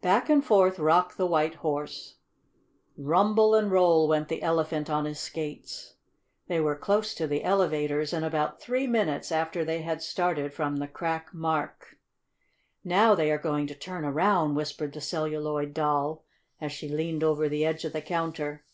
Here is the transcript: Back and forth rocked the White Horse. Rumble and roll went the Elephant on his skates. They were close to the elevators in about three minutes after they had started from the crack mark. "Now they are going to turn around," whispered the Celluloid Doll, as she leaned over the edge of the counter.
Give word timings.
Back 0.00 0.30
and 0.30 0.42
forth 0.42 0.78
rocked 0.78 1.18
the 1.18 1.26
White 1.26 1.56
Horse. 1.56 2.16
Rumble 2.96 3.54
and 3.54 3.70
roll 3.70 4.08
went 4.08 4.28
the 4.28 4.42
Elephant 4.42 4.88
on 4.88 5.04
his 5.04 5.20
skates. 5.20 5.96
They 6.48 6.60
were 6.62 6.76
close 6.78 7.14
to 7.16 7.26
the 7.26 7.44
elevators 7.44 8.14
in 8.14 8.24
about 8.24 8.58
three 8.58 8.86
minutes 8.86 9.30
after 9.30 9.66
they 9.66 9.82
had 9.82 10.00
started 10.00 10.54
from 10.54 10.76
the 10.78 10.88
crack 10.88 11.28
mark. 11.34 11.98
"Now 12.84 13.14
they 13.14 13.30
are 13.30 13.36
going 13.36 13.66
to 13.66 13.74
turn 13.74 14.06
around," 14.06 14.54
whispered 14.54 14.94
the 14.94 15.02
Celluloid 15.02 15.74
Doll, 15.74 16.24
as 16.58 16.72
she 16.72 16.88
leaned 16.88 17.22
over 17.22 17.46
the 17.46 17.66
edge 17.66 17.84
of 17.84 17.92
the 17.92 18.00
counter. 18.00 18.64